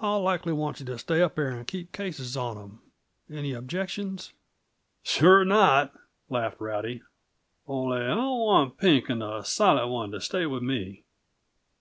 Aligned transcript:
"I'll 0.00 0.20
likely 0.22 0.52
want 0.52 0.80
yuh 0.80 0.86
to 0.86 0.98
stay 0.98 1.22
up 1.22 1.36
there 1.36 1.46
and 1.50 1.64
keep 1.64 1.92
cases 1.92 2.36
on 2.36 2.58
'em. 2.58 2.80
Any 3.30 3.52
objections?" 3.52 4.32
"Sure 5.04 5.44
not!" 5.44 5.92
laughed 6.28 6.60
Rowdy. 6.60 7.02
"Only 7.68 8.02
I'll 8.04 8.40
want 8.44 8.76
Pink 8.76 9.08
and 9.08 9.20
the 9.22 9.44
Silent 9.44 9.86
One 9.88 10.10
to 10.10 10.20
stay 10.20 10.46
with 10.46 10.64
me." 10.64 11.04